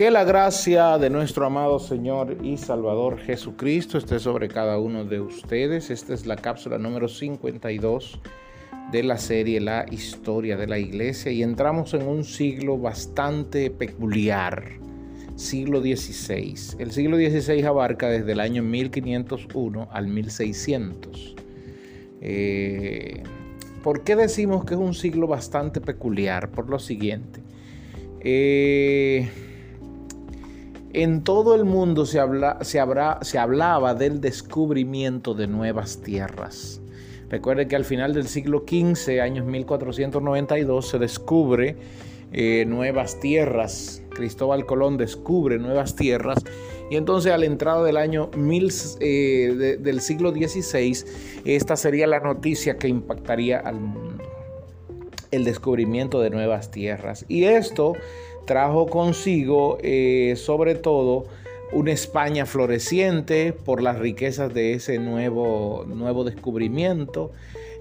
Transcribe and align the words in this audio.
Que 0.00 0.10
la 0.10 0.24
gracia 0.24 0.96
de 0.96 1.10
nuestro 1.10 1.44
amado 1.44 1.78
Señor 1.78 2.38
y 2.42 2.56
Salvador 2.56 3.18
Jesucristo 3.18 3.98
esté 3.98 4.18
sobre 4.18 4.48
cada 4.48 4.78
uno 4.78 5.04
de 5.04 5.20
ustedes. 5.20 5.90
Esta 5.90 6.14
es 6.14 6.24
la 6.24 6.36
cápsula 6.36 6.78
número 6.78 7.06
52 7.06 8.18
de 8.92 9.02
la 9.02 9.18
serie 9.18 9.60
La 9.60 9.84
historia 9.90 10.56
de 10.56 10.66
la 10.66 10.78
iglesia 10.78 11.32
y 11.32 11.42
entramos 11.42 11.92
en 11.92 12.08
un 12.08 12.24
siglo 12.24 12.78
bastante 12.78 13.70
peculiar, 13.70 14.70
siglo 15.36 15.82
XVI. 15.82 16.78
El 16.78 16.92
siglo 16.92 17.18
XVI 17.18 17.62
abarca 17.64 18.08
desde 18.08 18.32
el 18.32 18.40
año 18.40 18.62
1501 18.62 19.88
al 19.92 20.06
1600. 20.06 21.36
Eh, 22.22 23.22
¿Por 23.82 24.02
qué 24.02 24.16
decimos 24.16 24.64
que 24.64 24.72
es 24.72 24.80
un 24.80 24.94
siglo 24.94 25.26
bastante 25.26 25.82
peculiar? 25.82 26.50
Por 26.50 26.70
lo 26.70 26.78
siguiente. 26.78 27.42
Eh, 28.22 29.28
en 30.92 31.22
todo 31.22 31.54
el 31.54 31.64
mundo 31.64 32.06
se, 32.06 32.18
habla, 32.18 32.58
se, 32.62 32.80
se 33.22 33.38
hablaba 33.38 33.94
del 33.94 34.20
descubrimiento 34.20 35.34
de 35.34 35.46
nuevas 35.46 36.00
tierras. 36.02 36.80
Recuerde 37.28 37.68
que 37.68 37.76
al 37.76 37.84
final 37.84 38.12
del 38.12 38.26
siglo 38.26 38.64
XV, 38.66 39.20
años 39.20 39.46
1492, 39.46 40.88
se 40.88 40.98
descubre 40.98 41.76
eh, 42.32 42.64
nuevas 42.66 43.20
tierras. 43.20 44.02
Cristóbal 44.10 44.66
Colón 44.66 44.96
descubre 44.96 45.58
nuevas 45.58 45.94
tierras. 45.94 46.44
Y 46.90 46.96
entonces 46.96 47.32
a 47.32 47.38
la 47.38 47.46
entrada 47.46 47.84
del 47.84 47.96
año 47.96 48.30
eh, 48.98 49.78
del 49.80 50.00
siglo 50.00 50.32
XVI, 50.32 51.04
esta 51.44 51.76
sería 51.76 52.08
la 52.08 52.18
noticia 52.18 52.78
que 52.78 52.88
impactaría 52.88 53.60
al 53.60 53.80
mundo. 53.80 54.24
El 55.30 55.44
descubrimiento 55.44 56.20
de 56.20 56.30
nuevas 56.30 56.72
tierras. 56.72 57.24
Y 57.28 57.44
esto 57.44 57.94
trajo 58.50 58.86
consigo 58.86 59.78
eh, 59.80 60.34
sobre 60.36 60.74
todo 60.74 61.26
una 61.70 61.92
España 61.92 62.46
floreciente 62.46 63.52
por 63.52 63.80
las 63.80 64.00
riquezas 64.00 64.52
de 64.52 64.72
ese 64.72 64.98
nuevo, 64.98 65.86
nuevo 65.86 66.24
descubrimiento. 66.24 67.30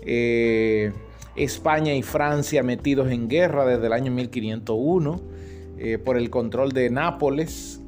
Eh, 0.06 0.92
España 1.36 1.95
y 1.95 2.03
Francia 2.03 2.61
metidos 2.61 3.09
en 3.11 3.30
guerra 3.30 3.66
desde 3.66 3.88
el 3.88 3.94
año 3.94 4.11
1501 4.11 5.22
eh, 5.80 5.98
por 5.98 6.17
el 6.17 6.30
control 6.30 6.72
de 6.72 6.92
Nápoles. 6.92 7.81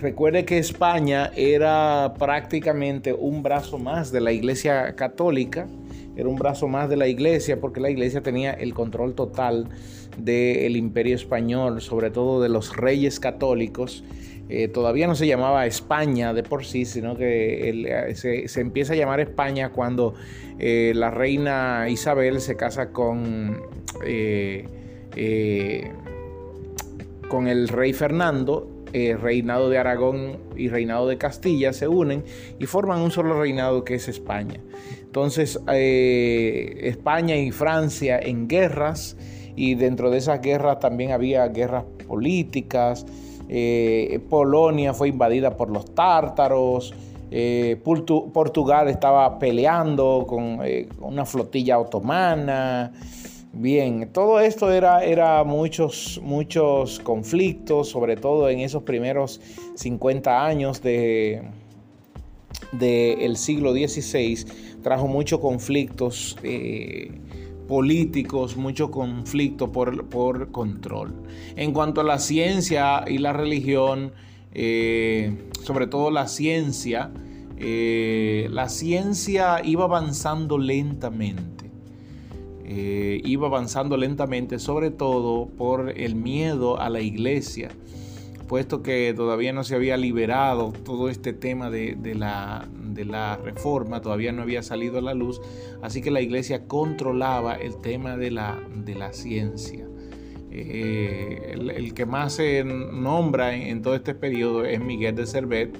recuerde 0.00 0.44
que 0.44 0.58
España 0.58 1.30
era 1.36 2.14
prácticamente 2.18 3.12
un 3.12 3.44
brazo 3.44 3.78
más 3.78 4.10
de 4.10 4.20
la 4.20 4.32
Iglesia 4.32 4.96
Católica 4.96 5.68
era 6.16 6.28
un 6.28 6.36
brazo 6.36 6.68
más 6.68 6.88
de 6.88 6.96
la 6.96 7.08
iglesia 7.08 7.60
porque 7.60 7.80
la 7.80 7.90
iglesia 7.90 8.22
tenía 8.22 8.52
el 8.52 8.74
control 8.74 9.14
total 9.14 9.68
del 10.18 10.76
imperio 10.76 11.16
español, 11.16 11.80
sobre 11.80 12.10
todo 12.10 12.42
de 12.42 12.48
los 12.48 12.76
reyes 12.76 13.18
católicos. 13.18 14.04
Eh, 14.48 14.68
todavía 14.68 15.06
no 15.06 15.14
se 15.14 15.26
llamaba 15.26 15.64
España 15.66 16.34
de 16.34 16.42
por 16.42 16.64
sí, 16.64 16.84
sino 16.84 17.16
que 17.16 17.70
eh, 18.10 18.14
se, 18.14 18.60
empieza 18.60 18.92
a 18.92 18.96
llamar 18.96 19.20
España 19.20 19.70
cuando 19.70 20.14
eh, 20.58 20.92
la 20.94 21.10
reina 21.10 21.86
Isabel 21.88 22.40
se 22.40 22.56
casa 22.56 22.90
con, 22.90 23.62
con 27.28 27.48
el 27.48 27.68
rey 27.68 27.92
Fernando 27.94 28.81
reinado 28.92 29.70
de 29.70 29.78
Aragón 29.78 30.38
y 30.56 30.68
reinado 30.68 31.08
de 31.08 31.18
Castilla 31.18 31.72
se 31.72 31.88
unen 31.88 32.24
y 32.58 32.66
forman 32.66 33.00
un 33.00 33.10
solo 33.10 33.40
reinado 33.40 33.84
que 33.84 33.94
es 33.94 34.08
España. 34.08 34.60
Entonces, 35.12 35.60
eh, 35.70 36.80
España 36.84 37.36
y 37.36 37.50
Francia 37.50 38.18
en 38.18 38.48
guerras, 38.48 39.14
y 39.54 39.74
dentro 39.74 40.10
de 40.10 40.16
esas 40.16 40.40
guerras 40.40 40.80
también 40.80 41.12
había 41.12 41.46
guerras 41.48 41.84
políticas. 42.08 43.04
Eh, 43.50 44.20
Polonia 44.30 44.94
fue 44.94 45.08
invadida 45.08 45.54
por 45.54 45.68
los 45.68 45.94
tártaros. 45.94 46.94
Eh, 47.30 47.78
Portugal 47.84 48.88
estaba 48.88 49.38
peleando 49.38 50.24
con 50.26 50.60
una 51.02 51.26
flotilla 51.26 51.78
otomana. 51.78 52.94
Bien, 53.54 54.08
todo 54.12 54.40
esto 54.40 54.72
era, 54.72 55.04
era 55.04 55.44
muchos, 55.44 56.18
muchos 56.22 56.98
conflictos, 57.00 57.90
sobre 57.90 58.16
todo 58.16 58.48
en 58.48 58.60
esos 58.60 58.82
primeros 58.82 59.42
50 59.74 60.46
años 60.46 60.80
del 60.80 61.50
de, 62.72 63.32
siglo 63.34 63.72
XVI 63.72 64.46
trajo 64.82 65.06
muchos 65.06 65.38
conflictos 65.40 66.38
eh, 66.42 67.12
políticos, 67.68 68.56
mucho 68.56 68.90
conflicto 68.90 69.70
por, 69.70 70.06
por, 70.06 70.50
control. 70.50 71.12
En 71.54 71.72
cuanto 71.72 72.00
a 72.00 72.04
la 72.04 72.18
ciencia 72.18 73.04
y 73.06 73.18
la 73.18 73.34
religión, 73.34 74.12
eh, 74.54 75.36
sobre 75.62 75.86
todo 75.86 76.10
la 76.10 76.26
ciencia, 76.26 77.10
eh, 77.58 78.48
la 78.50 78.70
ciencia 78.70 79.60
iba 79.62 79.84
avanzando 79.84 80.56
lentamente. 80.58 81.61
Iba 82.64 83.46
avanzando 83.46 83.96
lentamente, 83.96 84.58
sobre 84.58 84.90
todo 84.90 85.46
por 85.46 85.90
el 85.90 86.14
miedo 86.14 86.80
a 86.80 86.88
la 86.88 87.00
iglesia 87.00 87.70
puesto 88.52 88.82
que 88.82 89.14
todavía 89.16 89.54
no 89.54 89.64
se 89.64 89.74
había 89.74 89.96
liberado 89.96 90.74
todo 90.84 91.08
este 91.08 91.32
tema 91.32 91.70
de, 91.70 91.96
la, 92.14 93.38
reforma, 93.42 94.02
todavía 94.02 94.30
no 94.30 94.42
había 94.42 94.62
salido 94.62 94.98
a 94.98 95.00
la 95.00 95.14
luz, 95.14 95.40
así 95.80 96.02
que 96.02 96.10
la 96.10 96.20
iglesia 96.20 96.66
controlaba 96.66 97.54
el 97.54 97.80
tema 97.80 98.18
de 98.18 98.30
la, 98.30 98.58
ciencia. 99.12 99.88
Eh, 100.50 101.54
el, 101.54 101.94
que 101.94 102.04
más 102.04 102.34
se 102.34 102.62
nombra 102.62 103.54
en, 103.54 103.80
todo 103.80 103.94
este 103.94 104.14
periodo 104.14 104.66
es 104.66 104.80
Miguel 104.80 105.14
de 105.14 105.26
Cervet, 105.26 105.74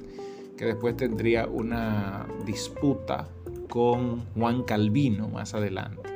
que 0.57 0.65
después 0.65 0.97
tendría 0.97 1.47
una 1.47 2.27
disputa 2.47 3.29
con 3.69 4.21
Juan 4.31 4.63
Calvino 4.63 5.29
más 5.29 5.53
adelante. 5.53 6.12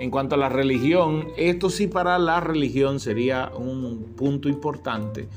En 0.00 0.10
cuanto 0.10 0.36
a 0.36 0.38
la 0.38 0.48
religión, 0.48 1.28
esto 1.36 1.70
sí 1.70 1.88
para 1.88 2.18
la 2.18 2.40
religión 2.40 3.00
sería 3.00 3.50
un 3.56 4.14
punto 4.16 4.48
importante, 4.48 5.28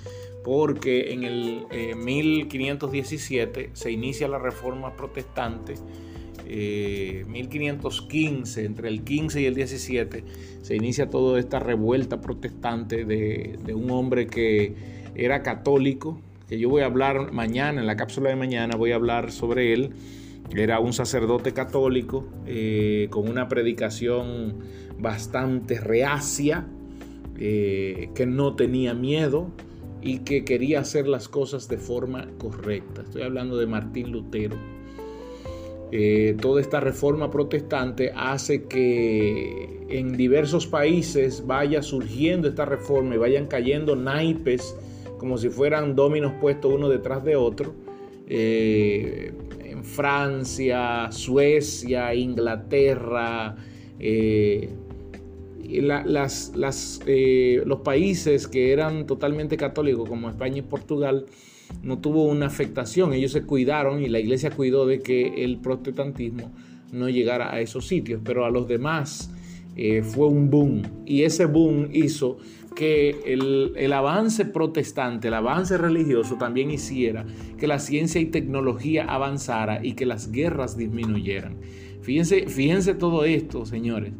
porque 0.43 1.13
en 1.13 1.23
el 1.23 1.65
1517 1.97 3.59
eh, 3.59 3.69
se 3.73 3.91
inicia 3.91 4.27
la 4.27 4.37
reforma 4.37 4.95
protestante, 4.95 5.73
1515, 6.45 8.61
eh, 8.61 8.65
entre 8.65 8.89
el 8.89 9.03
15 9.03 9.41
y 9.41 9.45
el 9.45 9.55
17, 9.55 10.23
se 10.61 10.75
inicia 10.75 11.09
toda 11.09 11.39
esta 11.39 11.59
revuelta 11.59 12.21
protestante 12.21 13.05
de, 13.05 13.57
un 13.73 13.89
hombre 13.89 14.27
que 14.27 14.75
era 15.15 15.41
católico, 15.43 16.19
que 16.47 16.59
yo 16.59 16.69
voy 16.69 16.81
a 16.81 16.85
hablar 16.85 17.31
mañana, 17.31 17.81
en 17.81 17.87
la 17.87 17.95
cápsula 17.95 18.29
de 18.29 18.35
mañana 18.35 18.75
voy 18.75 18.91
a 18.91 18.95
hablar 18.95 19.31
sobre 19.31 19.73
él. 19.73 19.91
Era 20.55 20.79
un 20.79 20.93
sacerdote 20.93 21.53
católico 21.53 22.25
eh, 22.45 23.07
con 23.09 23.29
una 23.29 23.47
predicación 23.47 24.59
bastante 24.99 25.79
reacia, 25.79 26.67
que 27.37 28.25
no 28.27 28.55
tenía 28.55 28.93
miedo, 28.93 29.49
y 30.01 30.19
que 30.19 30.43
quería 30.43 30.79
hacer 30.79 31.07
las 31.07 31.27
cosas 31.27 31.67
de 31.67 31.77
forma 31.77 32.27
correcta. 32.37 33.03
Estoy 33.03 33.21
hablando 33.21 33.57
de 33.57 33.67
Martín 33.67 34.11
Lutero. 34.11 34.55
Eh, 35.91 36.37
toda 36.41 36.61
esta 36.61 36.79
reforma 36.79 37.29
protestante 37.29 38.11
hace 38.15 38.63
que 38.63 39.85
en 39.89 40.15
diversos 40.15 40.65
países 40.65 41.45
vaya 41.45 41.83
surgiendo 41.83 42.47
esta 42.47 42.65
reforma 42.65 43.15
y 43.15 43.17
vayan 43.17 43.47
cayendo 43.47 43.95
naipes 43.95 44.75
como 45.17 45.37
si 45.37 45.49
fueran 45.49 45.95
dominos 45.95 46.31
puestos 46.39 46.73
uno 46.73 46.89
detrás 46.89 47.23
de 47.23 47.35
otro. 47.35 47.75
Eh, 48.27 49.33
Francia, 49.83 51.11
Suecia, 51.11 52.13
Inglaterra, 52.13 53.55
eh, 53.99 54.69
las, 55.63 56.51
eh, 57.05 57.63
los 57.65 57.79
países 57.81 58.47
que 58.47 58.71
eran 58.71 59.07
totalmente 59.07 59.57
católicos, 59.57 60.07
como 60.07 60.29
España 60.29 60.57
y 60.57 60.61
Portugal, 60.61 61.25
no 61.83 61.99
tuvo 61.99 62.25
una 62.25 62.47
afectación. 62.47 63.13
Ellos 63.13 63.31
se 63.31 63.43
cuidaron 63.43 64.03
y 64.03 64.09
la 64.09 64.19
iglesia 64.19 64.51
cuidó 64.51 64.85
de 64.85 64.99
que 64.99 65.43
el 65.43 65.57
protestantismo 65.57 66.51
no 66.91 67.09
llegara 67.09 67.53
a 67.53 67.61
esos 67.61 67.87
sitios, 67.87 68.21
pero 68.23 68.45
a 68.45 68.49
los 68.49 68.67
demás 68.67 69.30
eh, 69.75 70.03
fue 70.03 70.27
un 70.27 70.49
boom. 70.49 70.81
Y 71.05 71.23
ese 71.23 71.45
boom 71.45 71.89
hizo 71.91 72.37
que 72.75 73.21
el, 73.25 73.73
el, 73.75 73.93
avance 73.93 74.45
protestante, 74.45 75.27
el 75.27 75.33
avance 75.33 75.77
religioso 75.77 76.35
también 76.35 76.71
hiciera 76.71 77.25
que 77.57 77.67
la 77.67 77.79
ciencia 77.79 78.21
y 78.21 78.25
tecnología 78.25 79.05
avanzara 79.05 79.85
y 79.85 79.93
que 79.93 80.05
las 80.05 80.31
guerras 80.31 80.77
disminuyeran. 80.77 81.57
Fíjense, 82.01 82.47
fíjense 82.47 82.93
todo 82.95 83.25
esto, 83.25 83.65
señores. 83.65 84.13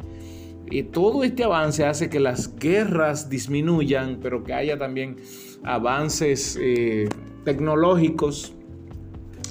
Todo 0.92 1.26
este 1.26 1.44
avance 1.44 1.84
hace 1.86 2.10
que 2.10 2.22
las 2.22 2.56
guerras 2.56 3.30
disminuyan, 3.30 4.20
pero 4.22 4.44
que 4.44 4.54
haya 4.54 4.78
también 4.78 5.18
avances 5.64 6.58
eh, 6.62 7.10
tecnológicos, 7.44 8.54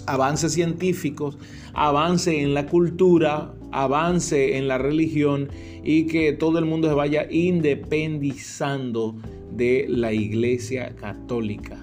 avances 0.06 0.54
científicos, 0.54 1.36
avance 1.74 2.40
en 2.40 2.54
la 2.54 2.66
cultura, 2.66 3.52
avance 3.72 4.56
en 4.56 4.68
la 4.68 4.78
religión 4.78 5.48
y 5.82 6.06
que 6.06 6.32
todo 6.32 6.58
el 6.58 6.64
mundo 6.64 6.88
se 6.88 6.94
vaya 6.94 7.26
independizando 7.30 9.16
de 9.52 9.86
la 9.88 10.12
Iglesia 10.12 10.94
Católica. 10.96 11.78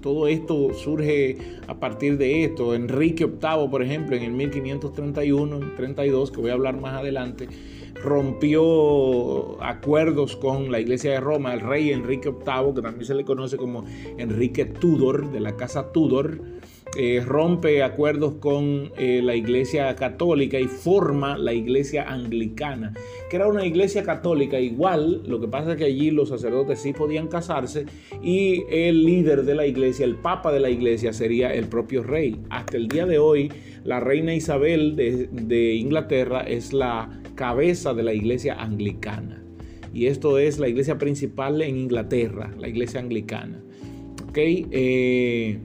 Todo 0.00 0.28
esto 0.28 0.72
surge 0.72 1.36
a 1.66 1.74
partir 1.78 2.16
de 2.16 2.44
esto. 2.44 2.74
Enrique 2.74 3.26
VIII, 3.26 3.68
por 3.70 3.82
ejemplo, 3.82 4.16
en 4.16 4.22
el 4.22 4.32
1531, 4.32 5.74
32, 5.76 6.30
que 6.30 6.40
voy 6.40 6.50
a 6.50 6.54
hablar 6.54 6.80
más 6.80 6.94
adelante, 6.94 7.48
rompió 8.02 9.62
acuerdos 9.62 10.36
con 10.36 10.72
la 10.72 10.80
iglesia 10.80 11.12
de 11.12 11.20
Roma, 11.20 11.52
el 11.52 11.60
rey 11.60 11.90
Enrique 11.90 12.30
VIII, 12.30 12.74
que 12.74 12.82
también 12.82 13.04
se 13.04 13.14
le 13.14 13.24
conoce 13.24 13.58
como 13.58 13.84
Enrique 14.16 14.64
Tudor, 14.64 15.30
de 15.32 15.40
la 15.40 15.56
casa 15.56 15.92
Tudor, 15.92 16.40
eh, 16.96 17.22
rompe 17.24 17.84
acuerdos 17.84 18.34
con 18.34 18.90
eh, 18.98 19.20
la 19.22 19.36
iglesia 19.36 19.94
católica 19.94 20.58
y 20.58 20.66
forma 20.66 21.38
la 21.38 21.52
iglesia 21.52 22.10
anglicana, 22.10 22.92
que 23.28 23.36
era 23.36 23.46
una 23.46 23.64
iglesia 23.64 24.02
católica 24.02 24.58
igual, 24.58 25.22
lo 25.26 25.40
que 25.40 25.46
pasa 25.46 25.72
es 25.72 25.76
que 25.78 25.84
allí 25.84 26.10
los 26.10 26.30
sacerdotes 26.30 26.80
sí 26.80 26.92
podían 26.92 27.28
casarse 27.28 27.86
y 28.22 28.64
el 28.70 29.04
líder 29.04 29.44
de 29.44 29.54
la 29.54 29.66
iglesia, 29.66 30.04
el 30.04 30.16
papa 30.16 30.52
de 30.52 30.58
la 30.58 30.68
iglesia 30.68 31.12
sería 31.12 31.54
el 31.54 31.66
propio 31.66 32.02
rey. 32.02 32.40
Hasta 32.50 32.76
el 32.76 32.88
día 32.88 33.06
de 33.06 33.18
hoy, 33.18 33.52
la 33.84 34.00
reina 34.00 34.34
Isabel 34.34 34.96
de, 34.96 35.74
Inglaterra 35.74 36.40
es 36.40 36.72
la 36.72 37.22
cabeza 37.36 37.94
de 37.94 38.02
la 38.02 38.12
iglesia 38.12 38.54
anglicana. 38.54 39.44
Y 39.94 40.06
esto 40.06 40.38
es 40.38 40.58
la 40.58 40.68
iglesia 40.68 40.98
principal 40.98 41.62
en 41.62 41.76
Inglaterra, 41.76 42.52
la 42.58 42.68
iglesia 42.68 43.00
anglicana. 43.00 43.62
¿Ok? 44.28 44.38
Eh, 44.38 45.58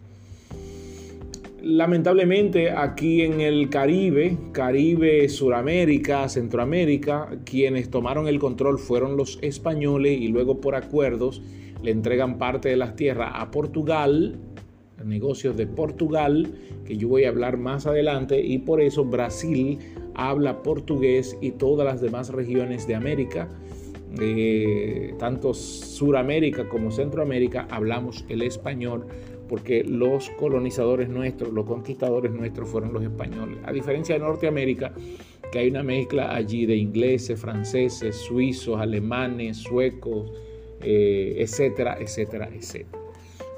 Lamentablemente 1.60 2.70
aquí 2.70 3.22
en 3.22 3.40
el 3.40 3.68
Caribe, 3.68 4.36
Caribe, 4.52 5.28
Suramérica, 5.28 6.28
Centroamérica, 6.28 7.38
quienes 7.44 7.88
tomaron 7.88 8.26
el 8.26 8.40
control 8.40 8.78
fueron 8.78 9.16
los 9.16 9.38
españoles 9.42 10.20
y 10.20 10.28
luego 10.28 10.60
por 10.60 10.74
acuerdos 10.74 11.40
le 11.82 11.90
entregan 11.90 12.38
parte 12.38 12.68
de 12.68 12.76
las 12.76 12.96
tierras 12.96 13.32
a 13.34 13.50
Portugal, 13.50 14.38
negocios 15.04 15.56
de 15.56 15.66
Portugal, 15.66 16.46
que 16.84 16.96
yo 16.96 17.08
voy 17.08 17.24
a 17.24 17.28
hablar 17.28 17.56
más 17.56 17.86
adelante, 17.86 18.40
y 18.40 18.58
por 18.58 18.80
eso 18.80 19.04
Brasil 19.04 19.78
habla 20.14 20.62
portugués 20.62 21.36
y 21.40 21.52
todas 21.52 21.86
las 21.86 22.00
demás 22.00 22.30
regiones 22.30 22.86
de 22.86 22.94
América, 22.94 23.48
eh, 24.20 25.14
tanto 25.18 25.54
Suramérica 25.54 26.68
como 26.68 26.90
Centroamérica, 26.90 27.66
hablamos 27.70 28.24
el 28.28 28.42
español 28.42 29.06
porque 29.52 29.84
los 29.84 30.30
colonizadores 30.30 31.10
nuestros, 31.10 31.52
los 31.52 31.66
conquistadores 31.66 32.32
nuestros 32.32 32.70
fueron 32.70 32.94
los 32.94 33.02
españoles. 33.02 33.58
A 33.64 33.70
diferencia 33.70 34.14
de 34.14 34.20
Norteamérica, 34.22 34.94
que 35.52 35.58
hay 35.58 35.68
una 35.68 35.82
mezcla 35.82 36.34
allí 36.34 36.64
de 36.64 36.76
ingleses, 36.76 37.38
franceses, 37.38 38.16
suizos, 38.16 38.80
alemanes, 38.80 39.58
suecos, 39.58 40.32
eh, 40.82 41.36
etcétera, 41.38 41.96
etcétera, 42.00 42.48
etcétera. 42.52 43.02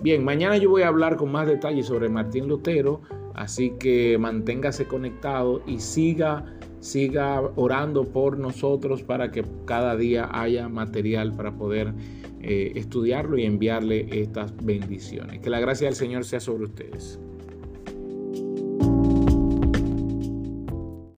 Bien, 0.00 0.24
mañana 0.24 0.56
yo 0.56 0.70
voy 0.70 0.82
a 0.82 0.88
hablar 0.88 1.16
con 1.16 1.32
más 1.32 1.46
detalles 1.46 1.86
sobre 1.86 2.08
Martín 2.08 2.48
Lutero, 2.48 3.00
así 3.34 3.70
que 3.78 4.18
manténgase 4.18 4.86
conectado 4.86 5.62
y 5.66 5.80
siga, 5.80 6.44
siga 6.80 7.40
orando 7.56 8.04
por 8.04 8.36
nosotros 8.36 9.02
para 9.02 9.30
que 9.30 9.44
cada 9.64 9.96
día 9.96 10.28
haya 10.32 10.68
material 10.68 11.34
para 11.34 11.56
poder 11.56 11.94
eh, 12.42 12.72
estudiarlo 12.74 13.38
y 13.38 13.44
enviarle 13.44 14.06
estas 14.10 14.54
bendiciones. 14.62 15.40
Que 15.40 15.48
la 15.48 15.60
gracia 15.60 15.86
del 15.86 15.96
Señor 15.96 16.24
sea 16.24 16.40
sobre 16.40 16.64
ustedes. 16.64 17.18